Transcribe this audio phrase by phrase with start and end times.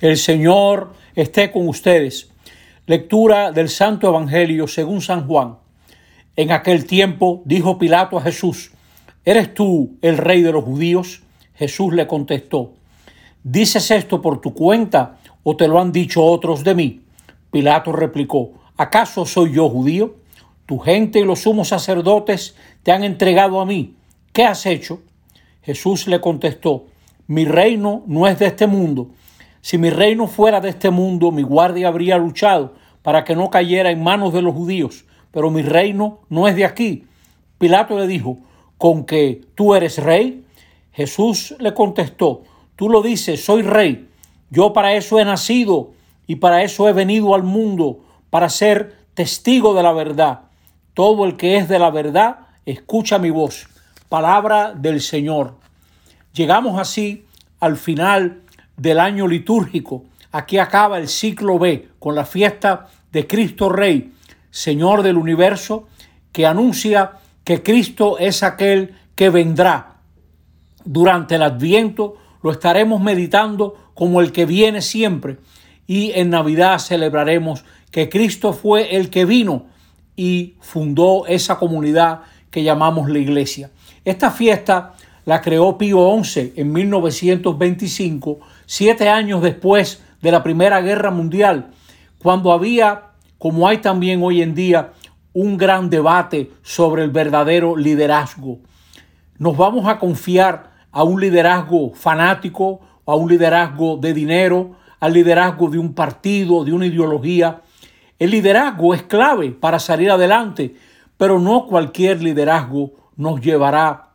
[0.00, 2.30] El Señor esté con ustedes.
[2.86, 5.56] Lectura del Santo Evangelio según San Juan.
[6.36, 8.70] En aquel tiempo dijo Pilato a Jesús,
[9.24, 11.22] ¿eres tú el rey de los judíos?
[11.56, 12.74] Jesús le contestó,
[13.42, 17.00] ¿dices esto por tu cuenta o te lo han dicho otros de mí?
[17.50, 20.14] Pilato replicó, ¿acaso soy yo judío?
[20.64, 22.54] Tu gente y los sumos sacerdotes
[22.84, 23.96] te han entregado a mí.
[24.32, 25.00] ¿Qué has hecho?
[25.62, 26.86] Jesús le contestó,
[27.26, 29.08] mi reino no es de este mundo.
[29.68, 33.90] Si mi reino fuera de este mundo, mi guardia habría luchado para que no cayera
[33.90, 37.04] en manos de los judíos, pero mi reino no es de aquí.
[37.58, 38.38] Pilato le dijo,
[38.78, 40.42] ¿con que tú eres rey?
[40.90, 42.44] Jesús le contestó,
[42.76, 44.08] tú lo dices, soy rey.
[44.48, 45.90] Yo para eso he nacido
[46.26, 50.44] y para eso he venido al mundo, para ser testigo de la verdad.
[50.94, 53.68] Todo el que es de la verdad, escucha mi voz.
[54.08, 55.56] Palabra del Señor.
[56.32, 57.26] Llegamos así
[57.60, 58.44] al final
[58.78, 60.04] del año litúrgico.
[60.32, 64.12] Aquí acaba el ciclo B con la fiesta de Cristo Rey,
[64.50, 65.88] Señor del universo,
[66.32, 67.12] que anuncia
[67.44, 69.96] que Cristo es aquel que vendrá.
[70.84, 75.38] Durante el adviento lo estaremos meditando como el que viene siempre
[75.86, 79.66] y en Navidad celebraremos que Cristo fue el que vino
[80.14, 82.20] y fundó esa comunidad
[82.50, 83.70] que llamamos la iglesia.
[84.04, 84.94] Esta fiesta
[85.28, 91.72] la creó Pío XI en 1925, siete años después de la Primera Guerra Mundial,
[92.22, 94.92] cuando había, como hay también hoy en día,
[95.34, 98.60] un gran debate sobre el verdadero liderazgo.
[99.36, 105.68] Nos vamos a confiar a un liderazgo fanático, a un liderazgo de dinero, al liderazgo
[105.68, 107.60] de un partido, de una ideología.
[108.18, 110.74] El liderazgo es clave para salir adelante,
[111.18, 114.07] pero no cualquier liderazgo nos llevará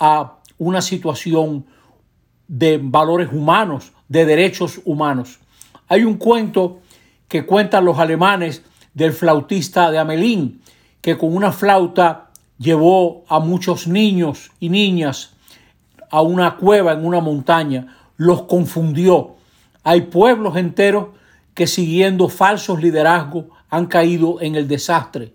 [0.00, 1.66] a una situación
[2.48, 5.38] de valores humanos, de derechos humanos.
[5.86, 6.80] Hay un cuento
[7.28, 10.62] que cuentan los alemanes del flautista de Amelín,
[11.00, 15.34] que con una flauta llevó a muchos niños y niñas
[16.10, 19.36] a una cueva en una montaña, los confundió.
[19.84, 21.08] Hay pueblos enteros
[21.54, 25.32] que siguiendo falsos liderazgos han caído en el desastre.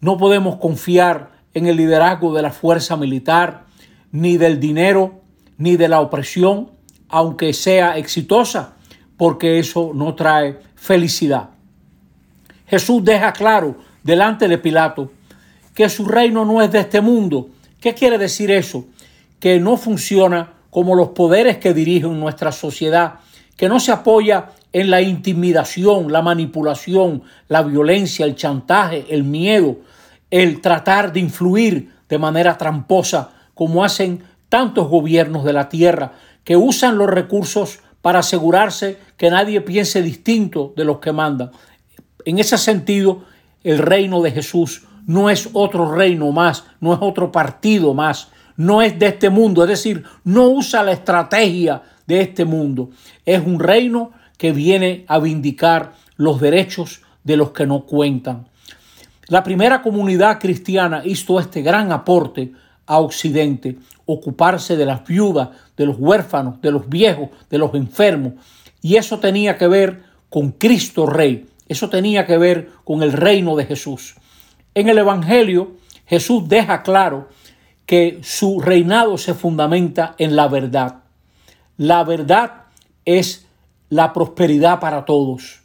[0.00, 3.64] No podemos confiar en el liderazgo de la fuerza militar,
[4.12, 5.22] ni del dinero,
[5.56, 6.70] ni de la opresión,
[7.08, 8.74] aunque sea exitosa,
[9.16, 11.48] porque eso no trae felicidad.
[12.66, 15.12] Jesús deja claro delante de Pilato
[15.74, 17.48] que su reino no es de este mundo.
[17.80, 18.84] ¿Qué quiere decir eso?
[19.40, 23.20] Que no funciona como los poderes que dirigen nuestra sociedad,
[23.56, 29.78] que no se apoya en la intimidación, la manipulación, la violencia, el chantaje, el miedo,
[30.30, 36.12] el tratar de influir de manera tramposa, como hacen tantos gobiernos de la tierra,
[36.44, 41.50] que usan los recursos para asegurarse que nadie piense distinto de los que mandan.
[42.24, 43.24] En ese sentido,
[43.64, 48.82] el reino de Jesús no es otro reino más, no es otro partido más, no
[48.82, 52.90] es de este mundo, es decir, no usa la estrategia de este mundo.
[53.24, 58.48] Es un reino que viene a vindicar los derechos de los que no cuentan.
[59.28, 62.52] La primera comunidad cristiana hizo este gran aporte
[62.86, 68.34] a Occidente, ocuparse de las viudas, de los huérfanos, de los viejos, de los enfermos.
[68.80, 73.56] Y eso tenía que ver con Cristo Rey, eso tenía que ver con el reino
[73.56, 74.14] de Jesús.
[74.74, 75.72] En el Evangelio,
[76.06, 77.28] Jesús deja claro
[77.84, 81.00] que su reinado se fundamenta en la verdad.
[81.76, 82.66] La verdad
[83.04, 83.46] es
[83.88, 85.62] la prosperidad para todos.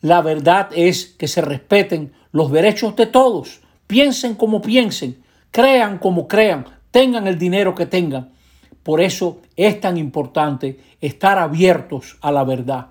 [0.00, 6.28] La verdad es que se respeten los derechos de todos, piensen como piensen, crean como
[6.28, 8.30] crean, tengan el dinero que tengan.
[8.82, 12.86] Por eso es tan importante estar abiertos a la verdad.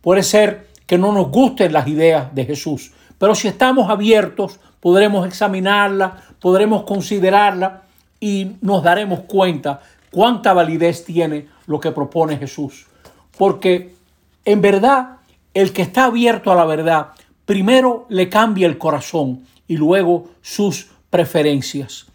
[0.00, 5.26] Puede ser que no nos gusten las ideas de Jesús, pero si estamos abiertos podremos
[5.26, 7.82] examinarla, podremos considerarla
[8.20, 9.80] y nos daremos cuenta
[10.10, 12.86] cuánta validez tiene lo que propone Jesús.
[13.36, 13.94] Porque
[14.44, 15.18] en verdad
[15.54, 17.08] el que está abierto a la verdad
[17.44, 22.06] primero le cambia el corazón y luego sus preferencias.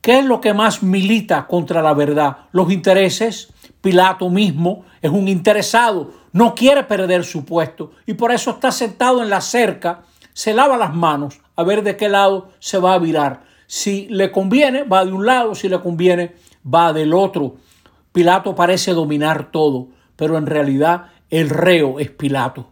[0.00, 2.38] ¿Qué es lo que más milita contra la verdad?
[2.52, 3.52] Los intereses.
[3.80, 9.22] Pilato mismo es un interesado, no quiere perder su puesto y por eso está sentado
[9.22, 10.02] en la cerca,
[10.34, 13.42] se lava las manos a ver de qué lado se va a virar.
[13.66, 17.56] Si le conviene, va de un lado, si le conviene, va del otro.
[18.12, 22.70] Pilato parece dominar todo, pero en realidad el reo es Pilato.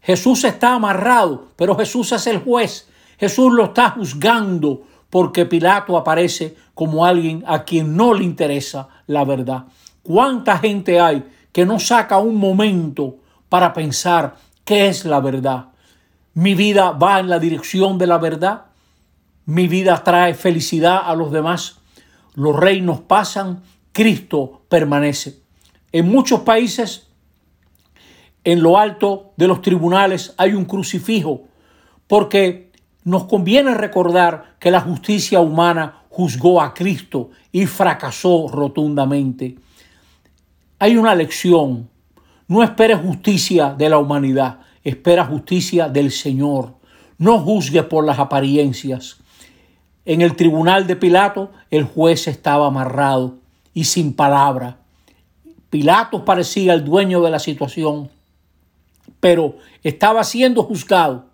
[0.00, 2.88] Jesús está amarrado, pero Jesús es el juez.
[3.18, 9.24] Jesús lo está juzgando porque Pilato aparece como alguien a quien no le interesa la
[9.24, 9.64] verdad.
[10.02, 13.16] ¿Cuánta gente hay que no saca un momento
[13.48, 15.66] para pensar qué es la verdad.
[16.34, 18.66] Mi vida va en la dirección de la verdad.
[19.46, 21.78] Mi vida trae felicidad a los demás.
[22.34, 23.62] Los reinos pasan,
[23.92, 25.40] Cristo permanece.
[25.90, 27.08] En muchos países,
[28.44, 31.42] en lo alto de los tribunales hay un crucifijo,
[32.06, 32.70] porque
[33.04, 39.56] nos conviene recordar que la justicia humana juzgó a Cristo y fracasó rotundamente.
[40.78, 41.88] Hay una lección.
[42.48, 46.74] No espere justicia de la humanidad, espera justicia del Señor.
[47.16, 49.18] No juzgue por las apariencias.
[50.04, 53.36] En el tribunal de Pilato el juez estaba amarrado
[53.72, 54.78] y sin palabra.
[55.68, 58.10] Pilato parecía el dueño de la situación,
[59.20, 61.26] pero estaba siendo juzgado.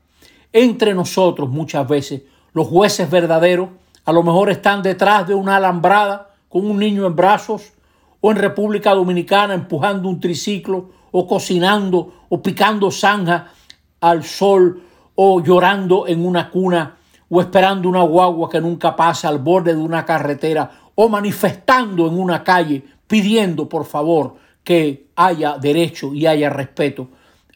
[0.52, 2.22] Entre nosotros muchas veces
[2.52, 3.70] los jueces verdaderos
[4.04, 7.72] a lo mejor están detrás de una alambrada con un niño en brazos
[8.20, 13.52] o en República Dominicana empujando un triciclo o cocinando o picando zanja
[14.00, 14.82] al sol
[15.14, 16.96] o llorando en una cuna
[17.28, 22.18] o esperando una guagua que nunca pasa al borde de una carretera o manifestando en
[22.18, 27.08] una calle pidiendo por favor que haya derecho y haya respeto.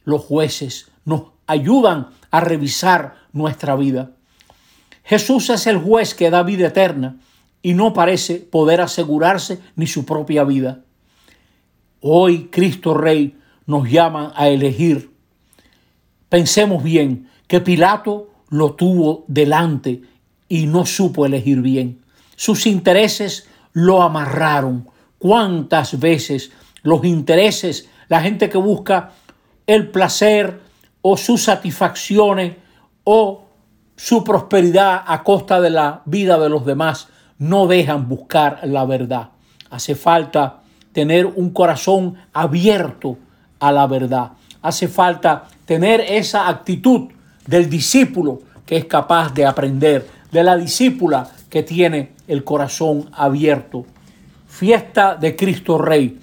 [0.05, 4.13] Los jueces nos ayudan a revisar nuestra vida.
[5.05, 7.17] Jesús es el juez que da vida eterna
[7.63, 10.81] y no parece poder asegurarse ni su propia vida.
[12.01, 13.37] Hoy Cristo Rey
[13.67, 15.11] nos llama a elegir.
[16.29, 20.03] Pensemos bien que Pilato lo tuvo delante
[20.49, 22.01] y no supo elegir bien.
[22.37, 24.89] Sus intereses lo amarraron.
[25.19, 26.51] ¿Cuántas veces
[26.83, 29.13] los intereses, la gente que busca
[29.71, 30.59] el placer
[31.01, 32.57] o sus satisfacciones
[33.05, 33.45] o
[33.95, 37.07] su prosperidad a costa de la vida de los demás,
[37.39, 39.31] no dejan buscar la verdad.
[39.71, 40.63] Hace falta
[40.93, 43.17] tener un corazón abierto
[43.61, 44.33] a la verdad.
[44.61, 47.09] Hace falta tener esa actitud
[47.47, 53.87] del discípulo que es capaz de aprender, de la discípula que tiene el corazón abierto.
[54.49, 56.19] Fiesta de Cristo Rey.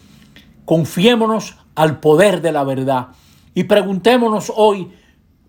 [0.66, 3.08] Confiémonos al poder de la verdad
[3.58, 4.88] y preguntémonos hoy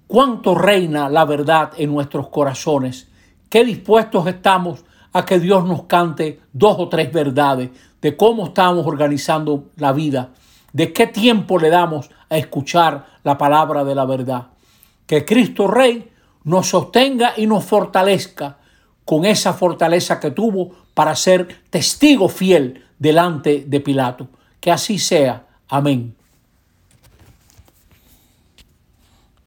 [0.06, 3.06] cuánto reina la verdad en nuestros corazones,
[3.50, 4.82] qué dispuestos estamos
[5.12, 7.69] a que Dios nos cante dos o tres verdades
[8.00, 10.31] de cómo estamos organizando la vida,
[10.72, 14.46] de qué tiempo le damos a escuchar la palabra de la verdad.
[15.06, 16.10] Que Cristo Rey
[16.44, 18.56] nos sostenga y nos fortalezca
[19.05, 24.28] con esa fortaleza que tuvo para ser testigo fiel delante de Pilato.
[24.60, 25.44] Que así sea.
[25.69, 26.18] Amén.